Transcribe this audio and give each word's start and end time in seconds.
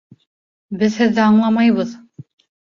Беҙ 0.79 0.97
һеҙҙе 1.01 1.23
аңламайбыҙ. 1.27 1.93